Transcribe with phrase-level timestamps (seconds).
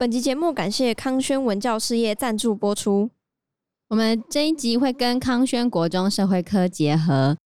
[0.00, 3.10] 本集节目感谢康轩文教事业赞助播出。
[3.88, 7.36] 我们这一集会跟康轩国中社会科结合，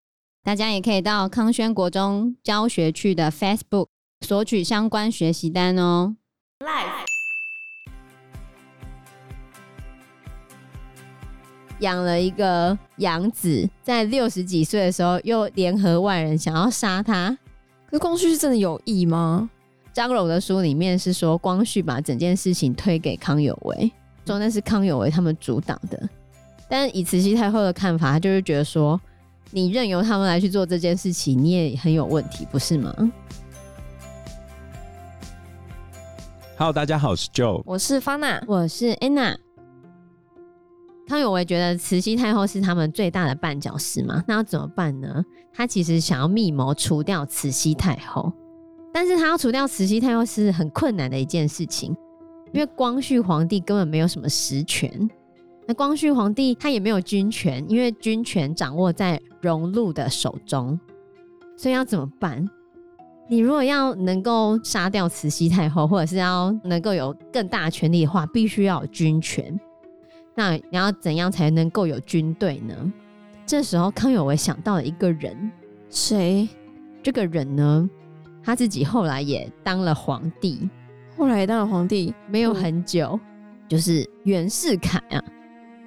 [0.44, 3.86] 大家也可以到康轩国中教学区的 Facebook
[4.20, 6.14] 索取相关学习单哦。
[6.58, 7.06] Live
[11.80, 17.38] 养了一个养子，在六十几岁的时候又联合外人想要杀他，
[17.86, 19.48] 可是光绪是真的有意吗？
[19.92, 23.92] 张荣的书里面是说，光绪把整件事情推给康有为，
[24.24, 26.08] 说那是康有为他们主导的。
[26.66, 28.98] 但以慈禧太后的看法，她就是觉得说，
[29.50, 32.94] 你任由他们来去做这件事情，你也很有问题，不是吗
[36.56, 39.36] ？Hello，大家好，我是 Joe，我是 Fana，我是 Anna。
[41.06, 45.22] 康有为觉得慈禧太后是他们最大的绊脚石嘛，那要怎么办呢？
[45.52, 48.32] 他其实想要密谋除掉慈禧太后。
[48.92, 51.96] 但是他要除掉慈禧太后是很困难的一件事情，
[52.52, 55.10] 因为光绪皇帝根本没有什么实权。
[55.66, 60.78] 那光绪皇帝他也没有军权，因为军权掌握在荣禄的手中。
[61.56, 62.44] 所以要怎么办？
[63.28, 69.58] 你如果要能够杀掉慈禧太后，或者是要能够有更大权力的话，必须要有军权。
[70.34, 72.92] 那你要怎样才能够有军队呢？
[73.46, 75.50] 这时候康有为想到了一个人，
[75.88, 76.48] 谁？
[77.02, 77.88] 这个人呢？
[78.44, 80.68] 他自己后来也当了皇帝，
[81.16, 83.20] 后来也当了皇帝没有很久，嗯、
[83.68, 85.22] 就是袁世凯啊。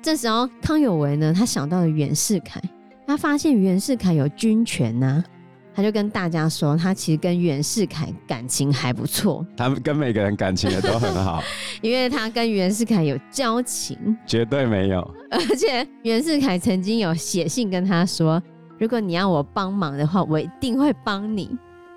[0.02, 2.62] 这时候康有为呢，他想到了袁世凯，
[3.08, 5.26] 他发现袁世凯有军权呐、啊，
[5.74, 9.46] 他就跟大家说，他其实跟袁世凯感情还不错。
[9.58, 11.42] 他们跟每个人感情也都很好，
[11.82, 15.02] 因为他跟袁世凯有交情，绝对没有。
[15.32, 18.42] 而且袁世凯曾经有写信跟他说，
[18.78, 21.50] 如果你要我帮忙的话，我一定会帮你。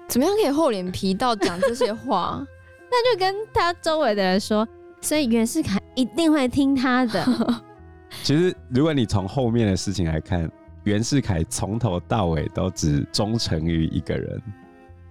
[0.09, 2.45] 怎么样可以厚脸皮到讲这些话？
[2.91, 4.67] 那就跟他周围的人说，
[5.01, 7.25] 所以袁世凯一定会听他的。
[8.25, 10.51] 其实，如果你从后面的事情来看，
[10.85, 14.43] 袁世凯从头到尾都只忠诚于一个人，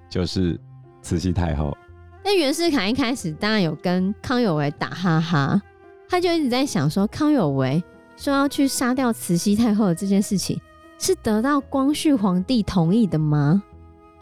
[0.10, 0.60] 就是
[1.04, 1.78] 慈禧太后。
[2.24, 5.62] 那袁世凯一开始当然有跟康有为打哈哈，
[6.10, 7.82] 他就一直在想说，康有为
[8.16, 10.60] 说要去杀掉慈禧太后的这件事情，
[10.98, 13.62] 是得到光绪皇帝同意的吗？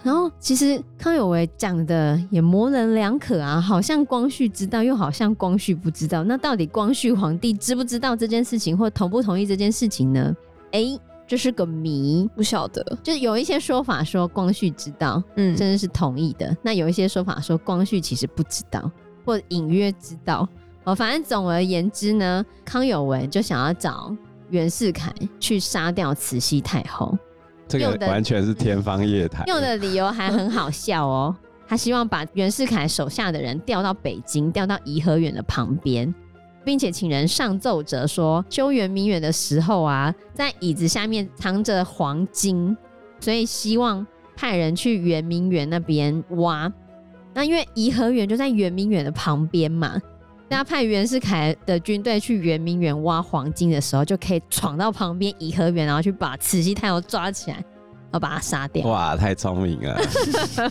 [0.06, 6.24] 然后，其实康有为讲的也模棱两可啊，好像光绪知道，又好像光绪不知道。
[6.24, 10.32] 那到底光绪皇帝知不知道这件事情，或同不同意这件事情呢？
[10.74, 10.96] 哎，
[11.26, 12.86] 这是个谜，不晓得。
[13.02, 16.56] 就有一些说法说光绪知道，嗯，真的是同意的。
[16.62, 18.92] 那有一些说法说光绪其实不知道，
[19.26, 20.48] 或隐约知道。
[20.84, 24.16] 哦，反正总而言之呢，康有为就想要找
[24.52, 27.18] 袁世凯去杀掉慈禧太后。
[27.68, 31.36] 这个完全是天方夜谭， 用的理由还很好笑哦。
[31.68, 36.14] 他希望把袁世凯手下的人调到北京，调到颐和园的旁边，
[36.64, 42.78] 并且请人上奏折说，修圆明园的时候啊，在椅子下面藏着黄金，
[43.20, 44.06] 所以希望
[44.36, 46.72] 派人去圆明园那边挖。
[47.34, 50.00] 那因为颐和园就在圆明园的旁边嘛。
[50.48, 58.88] 大家派袁世凯的军队去圆明园挖黄金的时候，就可以闯到旁边颐和园，然后去把慈禧太后抓起来，然后把她杀掉。
[58.88, 60.00] 哇，太聪明了！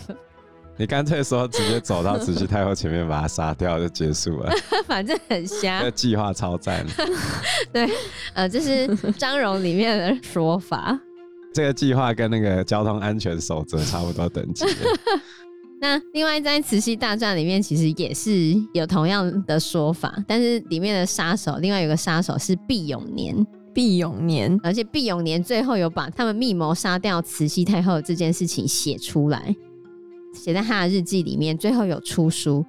[0.77, 4.53] 你干脆说直接走到慈禧太后前面把她杀掉就结束了，
[4.87, 5.83] 反正很瞎。
[5.83, 6.87] 这计划超赞。
[7.73, 7.89] 对，
[8.33, 10.99] 呃，这是张荣里面的说法。
[11.53, 14.65] 这个计划跟那个交通安全守则差不多等级。
[15.85, 29.55] 那另外在慈禧大传里面，其实也是有同样的说法，但是里面的杀手，另外有个杀手是毕永年，毕永年，而且毕永年最后有把他们密谋杀掉慈禧太后这件事情写出来，
[30.33, 32.65] 写在他的日记里面，最后有出书。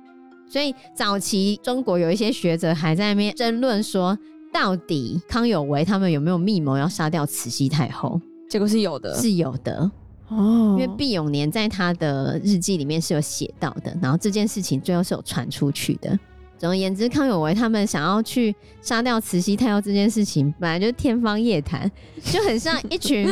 [0.49, 4.19] 所以早期中国有一些学者还在那边争论说，
[4.51, 8.19] 到底康有为他们有没有密谋要杀掉慈禧太后？
[8.49, 9.89] 结果是有的，是有的。
[10.30, 16.18] 哦，因为毕永年在他的日记里面是有写到的，然后这件事情最后是有传出去的。
[16.57, 21.92] 总而言之，康有为他们想要去杀掉慈禧太后这件事情，本来就是天方夜谭，
[22.24, 23.30] 就很像一群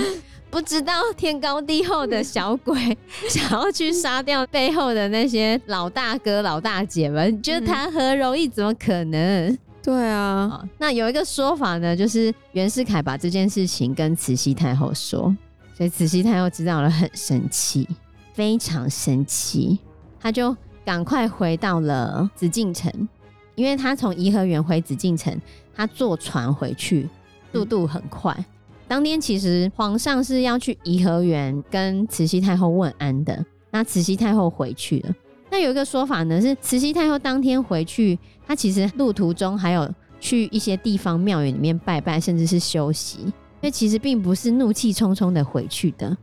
[0.50, 2.76] 不知道天高地厚的小鬼，
[3.30, 8.48] 想要去杀掉背后的那些老大哥老大姐们，觉得谈何容易？
[8.48, 9.58] 怎么可能？
[9.82, 15.34] 对啊，那有一个说法呢，就是袁世凯把这件事情跟慈禧太后说。
[15.76, 17.88] 所以慈禧太后知道了，很生气，
[18.34, 19.80] 非常生气，
[20.20, 20.56] 她就
[20.86, 23.10] 赶快回到了紫禁城，
[23.56, 25.36] 因为她从颐和园回紫禁城，
[25.76, 27.10] 她坐船回去，
[27.52, 28.34] 速度很快。
[28.38, 28.46] 嗯、
[28.88, 35.16] 当天其实皇上是要去颐和园跟慈禧太后问安的，那慈禧太后回去了，
[35.50, 46.18] 那有一个说法呢，是慈禧太后当天回去，她其实路途中还有去一些地方庙宇里面拜拜，甚至是休息，所以其实并不是怒气冲冲的回去的。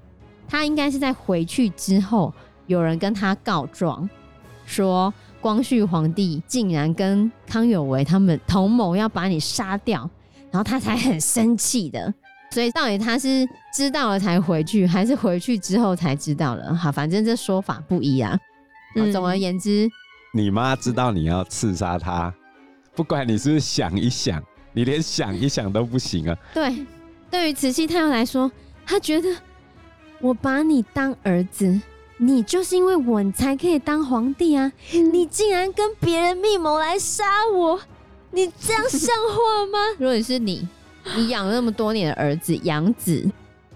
[0.47, 2.31] 他应该是在回去之后，
[2.67, 4.07] 有人跟他告状，
[4.67, 5.11] 说
[5.41, 10.01] 光绪皇帝竟然跟康有为他们同谋要把你杀掉，
[10.51, 12.13] 然后他才很生气的。
[12.51, 16.75] 所以到底他是知道了才回去，还是回去之后才知道了？
[16.75, 18.39] 好，反正这说法不一啊。
[18.97, 19.89] 嗯、总而言之，
[20.35, 22.31] 你妈知道你要刺杀他，
[22.95, 24.43] 不管你是不是想一想，
[24.75, 26.37] 你连想一想都不行啊。
[26.53, 26.85] 对，
[27.31, 28.51] 对于慈禧太后来说，
[28.85, 29.29] 她觉得
[30.21, 31.81] 我把你当儿子，
[32.19, 34.71] 你就是因为我你才可以当皇帝啊！
[34.95, 37.81] 嗯、你竟然跟别人密谋来杀我，
[38.33, 39.79] 你这样像话吗？
[39.99, 40.69] 如果你是你。
[41.17, 43.27] 你养了那么多年的儿子养子，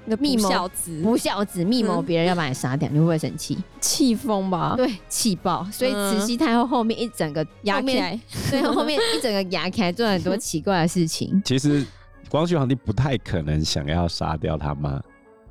[0.04, 3.56] 那密谋不孝子，不孝子密谋别人要把你杀掉，嗯、你会不会生气？
[3.80, 4.74] 气疯吧？
[4.76, 5.66] 对，气爆。
[5.72, 8.20] 所以慈禧太后后面一整个压起来，
[8.50, 11.42] 对，后面一整个压起来做了很多奇怪的事情。
[11.46, 11.82] 其实
[12.34, 15.00] 光绪皇帝不太可能想要杀掉他妈，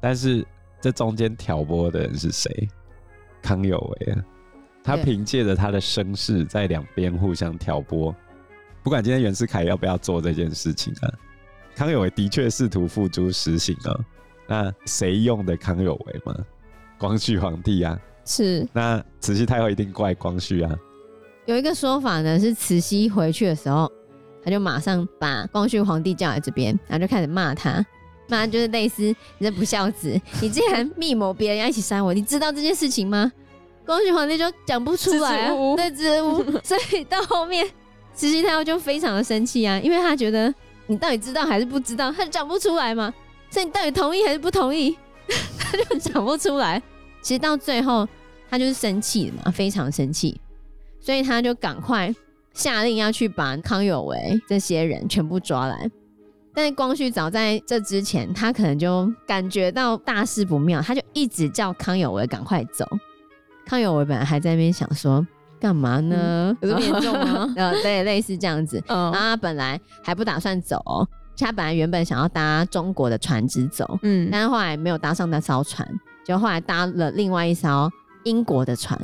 [0.01, 0.45] 但是
[0.81, 2.67] 这中间挑拨的人是谁？
[3.41, 4.19] 康有为啊，
[4.83, 8.13] 他凭借着他的声势在两边互相挑拨，
[8.83, 11.07] 不管今天袁世凯要不要做这件事情啊。
[11.73, 13.97] 康有为的确试图付诸实行哦，
[14.45, 16.35] 那谁用的康有为吗？
[16.97, 18.67] 光绪皇帝啊，是。
[18.73, 20.75] 那慈禧太后一定怪光绪啊。
[21.45, 23.89] 有一个说法呢，是慈禧回去的时候，
[24.43, 27.85] 他就马上把光绪皇帝叫来这边，然后就开始骂他，
[28.27, 29.15] 骂就是类似你
[29.47, 33.31] 这不孝子， 你竟然密谋别人要一起杀我，你知道这件事情吗？
[33.85, 36.59] 光绪皇帝就讲不出来啊，对，支支吾吾。
[36.63, 37.67] 所以到后面，
[38.13, 40.53] 慈禧太后就非常的生气啊，因为他觉得。
[40.85, 42.11] 你到底知道还是不知道？
[42.11, 43.11] 他讲不出来嘛，
[43.49, 44.93] 所以你到底同意还是不同意？
[45.57, 46.79] 他就讲不出来。
[47.21, 48.05] 其实到最后，
[48.49, 50.37] 他就是生气了嘛，非常生气，
[50.99, 52.13] 所以他就赶快
[52.53, 55.89] 下令要去把康有为这些人全部抓来。
[56.53, 62.87] 但是光绪早在这之前，他可能就感觉到大事不妙，他就一直叫康有为赶快走。
[63.65, 65.25] 康有为本来还在那边想说。
[65.59, 66.53] 干嘛呢？
[66.59, 67.53] 有这么严重吗？
[67.55, 68.83] 呃， 对，类似这样子。
[68.87, 70.77] 嗯，然后他本来还不打算走，
[71.37, 75.87] 他本来原本想要搭中国的船只走，嗯，但是后来没有搭上那艘船，
[76.25, 77.89] 就后来搭了另外一艘
[78.25, 78.99] 英国的船。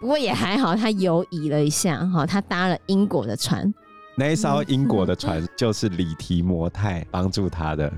[0.00, 3.72] 不过也还好，他犹疑了一下，哈，他搭了英国的船。
[4.16, 7.92] 那一艘英国的船就是李提摩太帮助他的。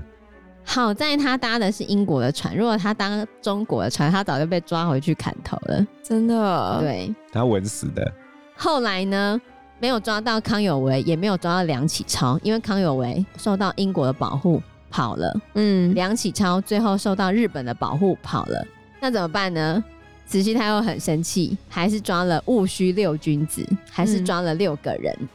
[0.63, 5.85] 好在他搭的是英国的船，如果他搭中国的船，他早就被抓回去砍头了。
[6.03, 8.11] 真的，对，他稳死的。
[8.55, 9.39] 后来呢，
[9.79, 14.61] 没有抓到康有为，也没有抓到梁启超，因为康有为受到英国的保护
[14.91, 15.35] 跑了。
[15.55, 18.65] 嗯，梁启超最后受到日本的保护跑了。
[18.99, 19.83] 那怎么办呢？
[20.31, 25.13] 慈禧太后很生气，还是抓了戊戌六君子，还是抓了六个人。
[25.19, 25.27] 嗯、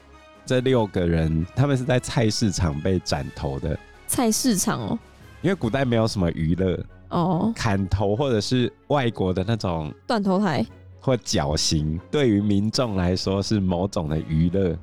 [0.46, 3.78] 这六个人，他们是在菜市场被斩头的。
[4.06, 4.98] 菜市场哦。
[5.42, 10.64] 因为古代没有什么娱乐哦，砍头或者是外国的那种断头台
[10.98, 14.74] 或绞刑，对于民众来说是某种的娱乐。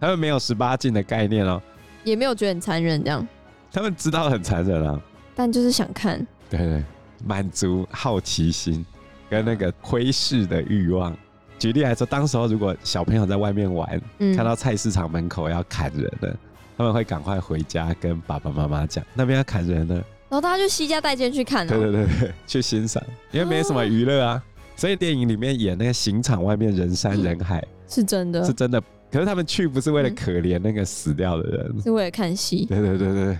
[0.00, 1.60] 他们没有十八禁的概念哦，
[2.04, 3.28] 也没有觉得很残忍这样。
[3.70, 4.98] 他们知道很残忍啊，
[5.34, 6.82] 但就是想看，对对，
[7.22, 8.82] 满足好奇心
[9.30, 11.16] 跟那个窥视的欲望。
[11.58, 16.36] 举例来说，当时候如果小朋友在外面玩，嗯、看到菜市场门口要砍人了。
[16.76, 23.02] 他们会赶快回家跟爸爸妈妈讲，那边要砍人了，然后大家就西家带眷去看，喔，对对对对，去欣赏，
[23.32, 24.40] 因为没什么娱乐啊，
[24.76, 28.80] 所以电影里面演那个刑场外面人山人海，是真的，是真的。
[29.10, 32.64] 可是他们去不是为了可怜那个死掉的人，是为了看戏。
[32.66, 33.38] 对对对对，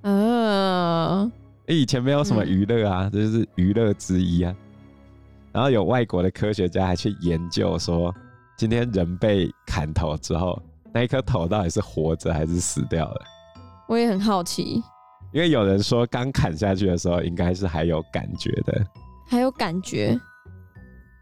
[0.00, 1.30] 呃，
[1.66, 4.56] 以前没有什么娱乐啊，这就是娱乐之一啊。
[5.54, 8.12] 然后有外国的科学家还去研究说，
[8.58, 10.60] 今天人被砍头之后。
[10.92, 13.20] 那一颗头到底是活着还是死掉了？
[13.88, 14.80] 我也很好奇，
[15.32, 18.86] 因为有人说刚砍下去的时候应该是还有感觉的，
[19.26, 20.16] 还有感觉。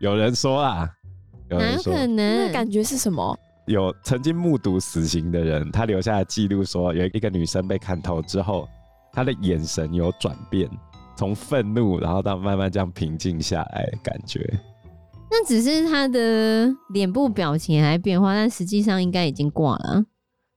[0.00, 0.86] 有人说啊，
[1.48, 2.46] 有人说，哪可能？
[2.46, 3.34] 那感觉是什么？
[3.66, 8.68] 有曾经目睹死刑的人，他留下的记录说，有一个女生被砍头之后，
[9.10, 10.68] 她的眼神有转变，
[11.16, 14.40] 从愤怒然后到慢慢这样平静下来感觉。
[15.30, 20.04] 那只是他的脸部表情还变化，但实际上应该已经挂了。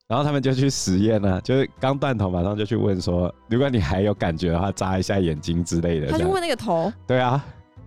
[0.08, 6.08] 然后他们就去实验了，就是刚断头，马上就去问说：如果你还有感觉的话，眨一下眼睛之类的。
[6.12, 6.92] 他就问那个头。
[7.08, 7.44] 对啊。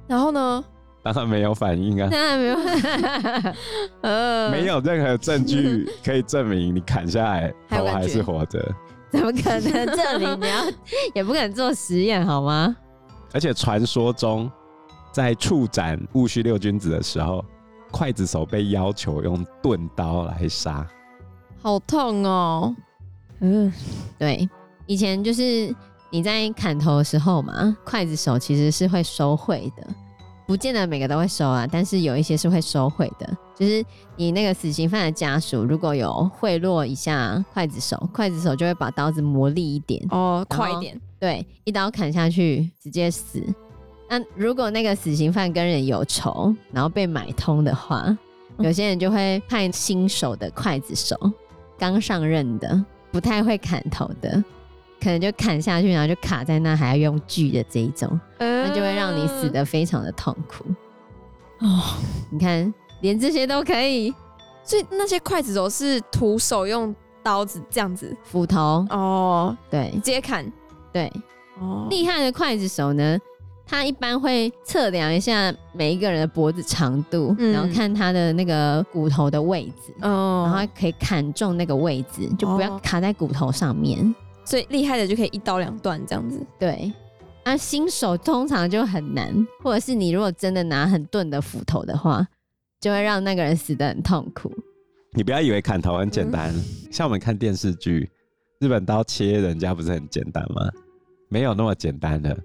[0.06, 0.64] 然后呢？
[1.00, 2.08] 当然没有反应啊。
[2.10, 2.56] 当然没有。
[4.00, 8.74] 呃，没有任何证据可以证明你砍下来头还是活着。
[9.12, 10.40] 怎么可能证明？
[10.40, 10.64] 你要
[11.14, 12.76] 也不敢做实验好吗？
[13.32, 14.50] 而且传说中。
[15.10, 17.44] 在处斩戊戌六君子的时候，
[17.90, 20.86] 刽子手被要求用钝刀来杀，
[21.60, 22.76] 好痛哦。
[23.40, 23.72] 嗯，
[24.16, 24.48] 对，
[24.86, 25.74] 以前就是
[26.10, 29.84] 你在砍头的时候嘛，刽子手其实是会收回的，
[30.46, 33.36] 不见得每个都会收啊，但是有一些是会收回的。
[33.58, 33.84] 就是
[34.14, 43.42] 你那个死刑犯的家属如果有贿赂一下刽子手，刽子手就会把刀子磨利一点哦，快一点，对，一刀砍下去直接死。
[44.08, 48.16] 那如果那个死刑犯跟人有仇，然后被买通的话，
[48.58, 51.18] 有些人就会派新手的刽子手，
[51.76, 54.42] 刚上任的，不太会砍头的，
[55.00, 60.64] 可能就砍下去，然后就卡在那，还要用锯的这一种，那就会让你死的非常的痛苦。
[61.58, 61.82] 哦，
[62.30, 64.12] 你看，连这些都可以，
[64.62, 70.50] 所以那些筷子手是徒手用刀子这样子，斧头哦，对，直接砍，
[70.92, 71.12] 对，
[71.60, 73.18] 哦，厉害的筷子手呢？
[73.70, 84.00] 他一般会测量一下每一个人的脖子长度，嗯、然后看他的那个骨头的位置，哦、然后可以砍中那个位置，就不要卡在骨头上面。
[84.00, 86.40] 哦、所以厉害的就可以一刀两断这样子。
[86.58, 86.90] 对，
[87.44, 92.26] 那新手通常就很难，或者是你如果真的拿很钝的斧头的话，
[92.80, 94.52] 就会让那个人死得很痛苦。
[95.12, 98.08] 你不要以为砍头很简单，嗯、像我们看电视剧，
[98.60, 100.70] 日本刀切人家不是很简单吗？
[101.28, 102.36] 没有那么简单的。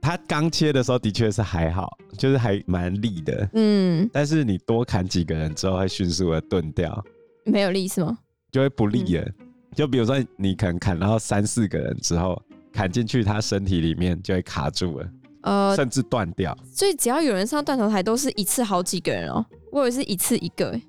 [0.00, 4.08] 他刚切的时候的确是还好，就是还蛮利的，嗯。
[4.12, 7.02] 但是你多砍几个人之后，会迅速的钝掉，
[7.44, 8.18] 没有利是吗？
[8.52, 9.22] 就会不利了。
[9.22, 9.34] 嗯、
[9.74, 12.40] 就比如说你可能砍到三四个人之后，
[12.70, 15.08] 砍进去他身体里面就会卡住了，
[15.42, 16.56] 呃，甚至断掉。
[16.70, 19.44] 所以只要有人上断头台，都是一次好几个人哦。
[19.74, 20.80] 我以为是一次一个，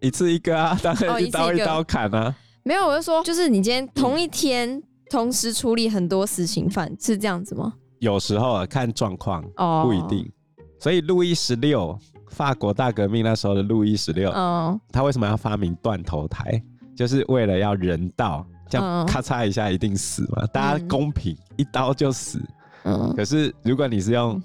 [0.00, 2.24] 一次一个啊，当然一刀一刀砍啊。
[2.24, 7.72] 哦、没有，我就说，就是你今天同一天同时处理很多死刑犯，是这样子吗？
[8.00, 9.40] 有时候啊，看状况，
[9.84, 10.18] 不一定。
[10.18, 10.70] Oh.
[10.80, 11.96] 所以路易十六，
[12.28, 14.76] 法国大革命那时候的路易十六，oh.
[14.90, 16.60] 他为什么要发明断头台？
[16.96, 20.50] 就是为了要人道，这样咔嚓一下一定死嘛，oh.
[20.50, 22.42] 大家公平，一刀就死。
[22.82, 23.14] Oh.
[23.14, 24.42] 可是如果你是用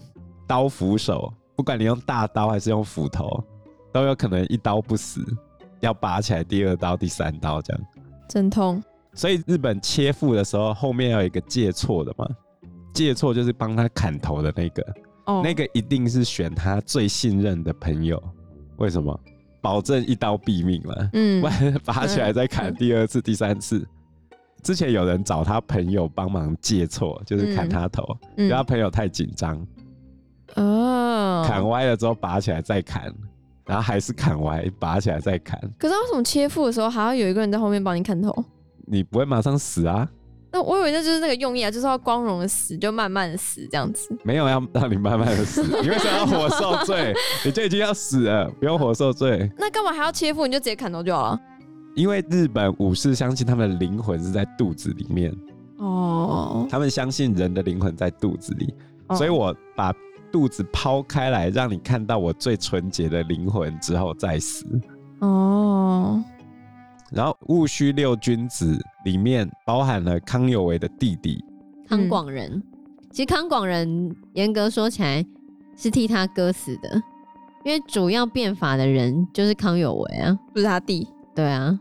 [0.47, 3.43] 刀斧手，不管你用大刀还是用斧头，
[3.91, 5.25] 都有可能一刀不死，
[5.79, 7.81] 要拔起来第二刀、第三刀这样。
[8.27, 8.83] 真痛。
[9.13, 12.27] 所以日本切腹的时候，后面要有一个借错的嘛。
[12.93, 14.85] 借错就是帮他砍头的那个
[15.25, 15.43] ，oh.
[15.43, 18.21] 那个一定是选他最信任的朋友。
[18.77, 19.17] 为什么？
[19.61, 21.09] 保证一刀毙命了。
[21.13, 21.43] 嗯，
[21.85, 23.87] 拔起来再砍第二次、嗯、第三次。
[24.63, 28.03] 之前有人找他朋友帮忙借错，就是砍他头，
[28.37, 29.65] 因为、嗯、他朋友太紧张。
[30.55, 31.45] 哦。
[31.47, 33.13] 砍歪了之后拔起来再砍，
[33.69, 35.59] 然后还是砍歪，拔起来再砍。
[35.77, 38.43] 可是为什么切腹的时候还要有一个人在后面帮你砍头？
[38.87, 40.09] 你不会马上死啊？
[40.51, 44.09] 那我以为那就是那个用意啊，就是要光荣的死，就慢慢的死这样子。
[44.23, 47.13] 没有要让你慢慢的死，你为什么要活受罪？
[47.45, 49.47] 你就已经要死了，不用活受罪。
[49.55, 50.47] 那干嘛还要切腹？
[50.47, 51.39] 你就直接砍头就好了。
[51.93, 55.31] 因为日本武士相信他们的灵魂是在肚子里面。
[55.77, 56.67] 哦。
[56.67, 58.73] 他们相信人的灵魂在肚子里，
[59.05, 59.93] 哦、所以我把
[60.31, 64.65] 肚子抛开来，让你看到我最纯洁的灵魂之后再死。
[65.19, 66.23] 哦。
[67.11, 71.43] 然后戊戌六君子里面包含了康有为的弟弟
[71.87, 72.51] 康广仁。
[72.53, 72.63] 嗯、
[73.11, 75.25] 其实康广仁严格说起来
[75.75, 77.01] 是替他哥死的，
[77.65, 81.07] 因为主要变法的人就是康有为啊，不是他弟。
[81.33, 81.79] 对啊。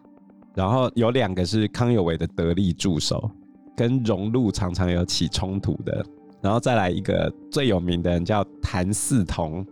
[0.55, 3.31] 然后有两个是康有为的得力助手，
[3.77, 6.05] 跟荣禄常常有起冲突的。
[6.41, 9.67] 然后再来一个最有名的人叫谭嗣同，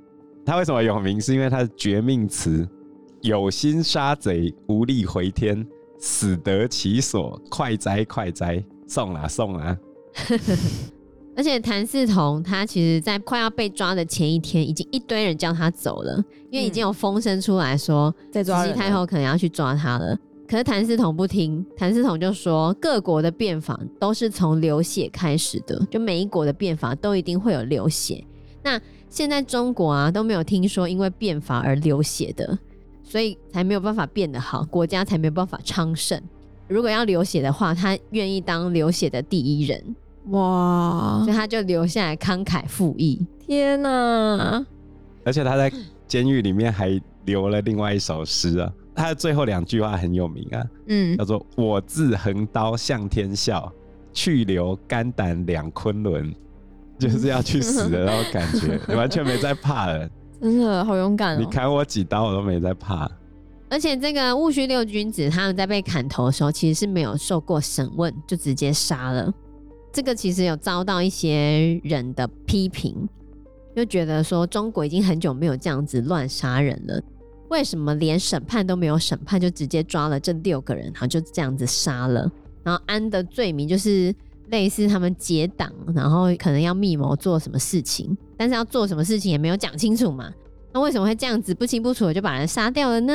[0.45, 1.21] 他为什么有名？
[1.21, 2.69] 是因为他的绝命词。
[3.23, 5.67] 有心杀贼，无力回天，
[5.99, 9.77] 死得其所，快哉快哉，送啦送啦。
[11.35, 20.17] 而且谭嗣同他其实，在快要被抓的前一天，已经一堆人叫他走了，因为已经有风声出来说，慈禧太后可能要去抓他了。
[20.49, 28.25] 可是谭嗣同不听，谭嗣同就说，各国的变法都是从流血开始的，就每一国的变法都一定会有流血。
[28.63, 32.59] 那现在中国啊，都没有听说因为变法而流血的。
[33.09, 36.21] 所以才没有办法变得好，国家才没有办法昌盛。
[36.67, 39.95] 如果要流血的话，他愿意当流血的第一人。
[40.31, 41.21] 哇！
[41.23, 43.25] 所以他就留下来慷慨赴义。
[43.39, 44.67] 天哪！
[45.23, 45.73] 而且他在
[46.09, 53.71] 监狱里面还留了另外一首诗啊，他的最后两句话很有名啊，嗯，叫做“我自横刀向天笑，
[54.13, 56.35] 去留肝胆两昆仑”，
[56.99, 60.09] 就是要去死的那种感觉，你 完全没在怕了。
[60.41, 61.39] 真的好勇敢哦！
[61.39, 63.11] 你砍我几刀，我都没在怕。
[63.69, 69.33] 而且这个戊戌六君子，他们在被砍头的时候，其实是没有受过审问，就直接杀了。
[69.93, 73.09] 这个其实有遭到一些人的批评，
[73.75, 77.03] 就觉得说中国已经很久没有这样子乱杀人了。
[77.49, 82.31] 为什么连审判都没有审判，就直接抓了这六个人，然后就这样子杀了？
[82.63, 84.15] 然后安的罪名就是
[84.49, 90.33] 类似他们结党，然后可能要密谋做什么事情，但是要做什么事情也没有讲清楚嘛。
[90.73, 93.15] 那为什么会这样子不清不楚的就把人杀掉了呢？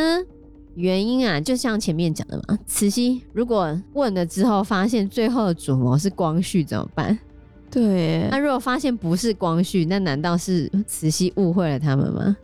[0.76, 7.20] 原因啊，就像前面讲的嘛，慈禧如果问了之后发现最后的主谋是光绪怎么办？
[7.70, 12.38] 对，那如果发现不是光绪，那难道是慈禧误会了他们吗？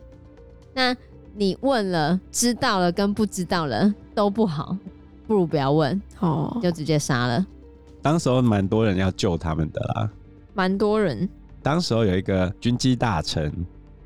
[0.74, 0.94] 那
[1.38, 4.76] 你问了，知道了跟不知道了都不好，
[5.24, 7.46] 不如不要问哦，就直接杀了。
[8.02, 10.10] 当时候蛮多人要救他们的啦，
[10.52, 11.28] 蛮多人。
[11.62, 13.52] 当时候有一个军机大臣，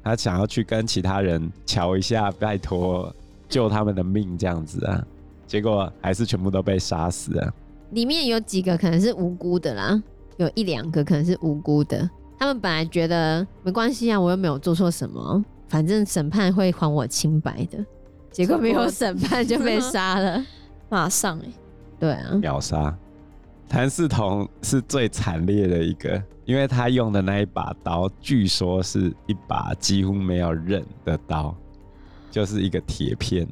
[0.05, 3.11] 他想要去跟其他人瞧一下，拜托。
[3.49, 5.03] 救他们的命这样子啊，
[5.47, 7.53] 结果还是全部都被杀死了。
[7.91, 10.03] 里面有几个可能是无辜的啦，
[10.39, 12.09] 有一两个可能是无辜的。
[12.39, 17.83] 他们本来觉得没关系啊，我又没有做错什么，反正审判会还我清白的。
[18.31, 20.45] 结果没有审判就 被杀了，
[20.91, 21.53] 马上哎、欸，
[21.99, 22.95] 对啊，秒杀。
[23.71, 31.57] 谭嗣同是最惨烈的一个，因为他用的那一把刀，据说是一把几乎没有刃的刀。
[32.31, 33.49] 就是一个铁片，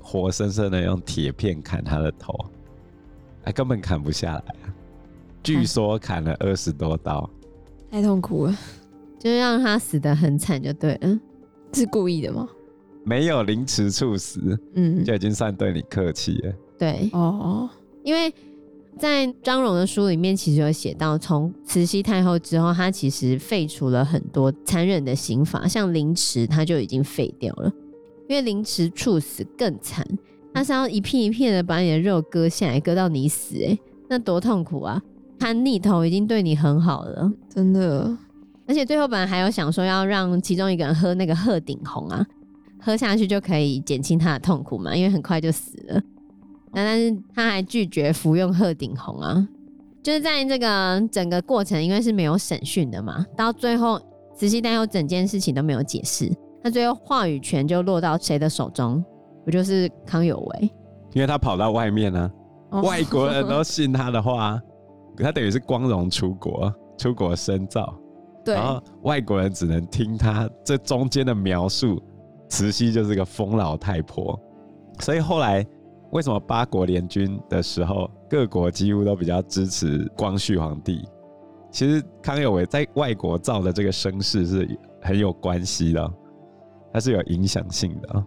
[0.00, 2.32] 活生生的用铁片砍他的头，
[3.44, 4.70] 哎，根本砍不下来啊！
[5.42, 7.28] 据说砍了二十多刀，
[7.90, 8.56] 太痛苦了，
[9.18, 11.18] 就是让他死的很惨就对了。
[11.72, 12.48] 是故意的吗？
[13.04, 16.52] 没有凌迟处死，嗯，就已经算对你客气了。
[16.78, 17.68] 对哦，
[18.02, 18.32] 因为
[18.98, 27.72] 在张荣的书里面，其实有写到，从慈禧太后之后，她其实废除了很多残忍的刑罚，像凌迟，她就已经废掉了。
[28.28, 30.06] 因为凌迟处死更惨，
[30.52, 35.02] 他是要一片一片的把你的肉割下来，割到你死，哎，那多痛苦啊！
[35.38, 38.14] 潘逆头已经对你很好了，真的。
[38.68, 42.24] 而且最后本来还有想说要让其中一个人喝那个鹤顶红啊，
[42.78, 46.00] 喝下去就可以减轻他的痛苦嘛，因为很快就死了。
[46.72, 49.48] 那但是他还拒绝服用鹤顶红啊，
[50.02, 53.98] 就是在这个整个过程，因为是没有审讯的嘛，到最后
[54.36, 56.30] 慈禧太后整件事情都没有解释。
[56.62, 59.02] 那最后话语权就落到谁的手中？
[59.46, 60.70] 不就是康有为？
[61.14, 62.30] 因为他跑到外面呢、
[62.68, 64.60] 啊，哦、外国人都信他的话，
[65.16, 67.98] 他等于是光荣出国，出国深造。
[68.44, 72.02] 对，然后外国人只能听他这中间的描述。
[72.48, 74.40] 慈禧就是个疯老太婆，
[75.00, 75.62] 所以后来
[76.12, 81.06] 为什么八国联军的时候，各国几乎都比较支持光绪皇帝？
[81.70, 86.10] 其实康有为在外国造的这个声势是很有关系的。
[86.90, 88.26] 他是有影响性的啊，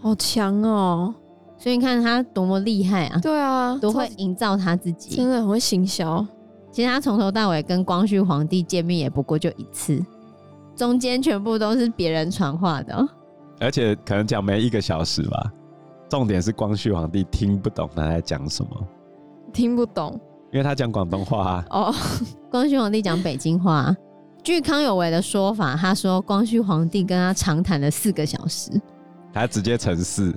[0.00, 1.12] 好强哦！
[1.58, 3.18] 所以你看他多么厉害啊！
[3.20, 6.24] 对啊，多会营造他自己，真的很会行销。
[6.70, 10.00] 其实他从头到尾跟光绪皇帝见面也不过就一次，
[10.76, 13.08] 中间全部都是别人传话的，
[13.58, 15.52] 而且可能讲没一个小时吧。
[16.08, 18.70] 重点是光绪皇帝听不懂他在讲什么，
[19.52, 20.18] 听不懂，
[20.52, 21.64] 因为他讲广东话啊。
[21.70, 21.94] 哦，
[22.50, 23.94] 光绪皇帝讲北京话。
[24.42, 28.70] 据康有为的说法，他说光绪皇帝跟他长谈了四个小时，
[29.32, 30.34] 他直接乘四，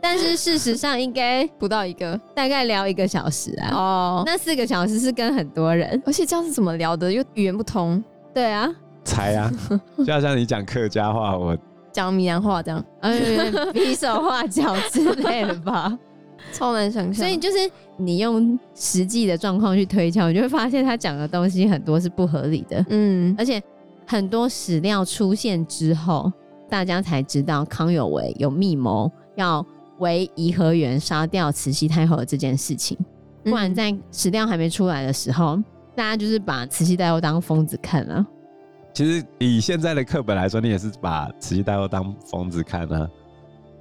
[0.00, 3.70] 但是事实上应该不到一个，大概聊一个小时啊。
[3.72, 7.12] 哦，那四个小时是跟很多人，而且这样是怎么聊的？
[7.12, 8.02] 又语言不通。
[8.32, 8.68] 对啊，
[9.04, 9.50] 才啊，
[10.06, 11.56] 就好像你讲客家话，我
[11.90, 15.98] 讲闽南话这样，嗯，比手画脚之类的吧。
[16.52, 17.58] 超难想象，所以就是
[17.96, 22.84] 你用实际的状况去推敲，你就会发现他讲的东西很多是不合理的。
[22.90, 23.60] 嗯，而且
[24.06, 26.32] 很多史料出现之后，
[26.70, 29.66] 大家才知道康有为有密谋要
[29.98, 32.96] 为颐和园杀掉慈禧太后的这件事情。
[33.44, 35.56] 不然在史料还没出来的时候，
[35.94, 38.26] 大家就是把慈禧太后当疯子看了。
[38.92, 43.08] 其实以现在的课本来说，你也是把慈禧太后当疯子看啊。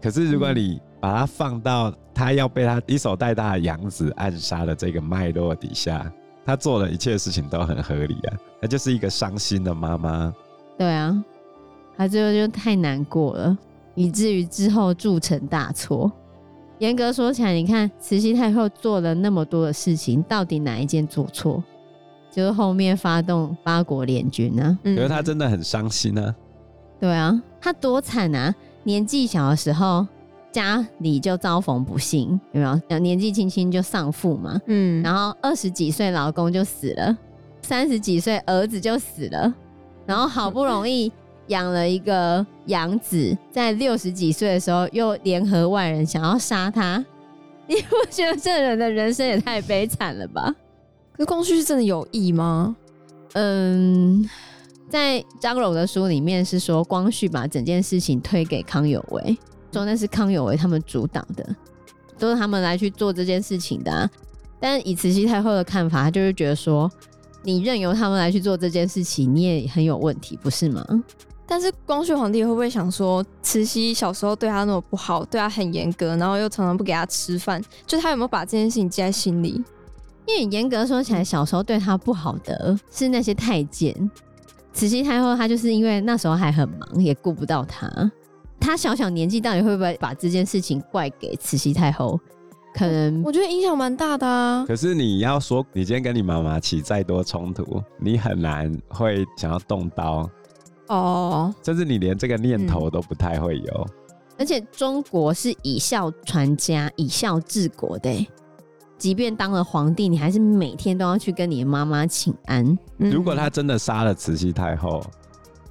[0.01, 6.11] 可是如果你把它放到他要被他一手带大的养子暗杀的这个脉络底下，
[6.45, 8.37] 他做的一切事情都很合理啊。
[8.61, 10.33] 他就是一个伤心的妈妈。
[10.77, 11.23] 对啊，
[11.97, 13.57] 她最后就太难过了，
[13.97, 16.09] 以至于之后铸成大错。
[16.77, 21.61] 严格说起来，你看慈禧太后做了那么多的事情，到底哪一件做错？
[22.31, 24.77] 就是后面发动八国联军呢？
[24.83, 26.35] 可是她真的很伤心呢、啊。
[26.99, 28.53] 对啊，她多惨啊！
[28.83, 30.07] 年纪小的时候。
[30.49, 32.99] 家里就遭逢不幸，有没有？
[32.99, 37.15] 年纪轻轻就丧父嘛，嗯，然后二十几岁老公就死了，
[37.61, 39.53] 三十几岁儿子就死了，
[40.07, 41.11] 然后好不容易
[41.47, 47.03] 养了一个养子，在六十几岁的时候又联合外人想要杀他，
[47.67, 50.53] 你不觉得这人的人生也太悲惨了吧？
[51.13, 52.75] 可是光绪是真的有意吗？
[53.33, 54.29] 嗯，
[54.89, 59.37] 在张荣的书里面是说光绪把整件事情推给康有为。
[59.73, 61.55] 说那是康有为他们主导的，
[62.17, 64.09] 都是他们来去做这件事情的啊。
[64.59, 66.89] 但以慈禧太后的看法，他就是觉得说，
[67.43, 70.83] 你任由他们来去做这件事情，你也很有问题，不是吗？
[71.47, 79.63] 但是光绪皇帝会不会想说，慈禧小时候对他那么不好，对他很严格，然后又常常不给他吃饭，就他有没有把这件事情记在心里？
[80.25, 84.11] 因为严格说起来，小时候对他不好的是那些太监。
[84.73, 87.89] 慈禧太后她就是因为那时候还很忙，也顾不到他。
[88.59, 92.19] 他小小年纪到底会不会把这件事情怪给慈禧太后？
[92.75, 94.63] 可能我觉得影响蛮大的啊。
[94.67, 100.29] 可是你要说，你今天跟你妈妈起再多冲突，你很难会想要动刀
[100.87, 103.87] 哦，甚至你连这个念头都不太会有。
[103.87, 108.27] 嗯、而且中国是以孝传家、以孝治国的，
[108.97, 112.77] 即便当了皇帝，你还是每天都要去跟你的妈妈请安。
[112.97, 115.03] 如果他真的杀了慈禧太后，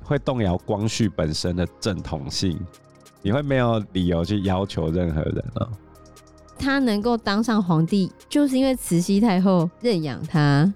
[0.03, 2.59] 会动摇光绪本身的正统性，
[3.23, 5.69] 你会没有理由去要求任何人了。
[6.59, 10.73] 他能够当上皇帝，就是因为慈禧太后认养他，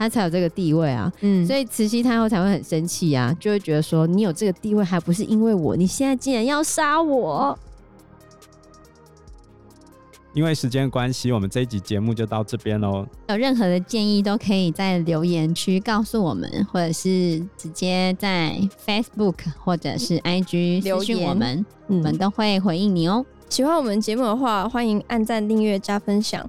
[0.00, 1.12] 他才有这个地位啊。
[1.20, 7.56] 嗯，所以慈禧太后才会很生气啊，就会觉得说，你有这个地位还不是因为我，你现在竟然要杀我。
[10.32, 13.04] 因为时间关系，我们这一集节目就到这边喽。
[13.28, 23.26] 有任何的建议都可以在留言区告诉我们，或者是直接在 Facebook 或者是 IG 留言我们，我们都会回应你哦。
[23.48, 26.48] 喜欢我们节目的话，欢迎按赞、订阅、加分享。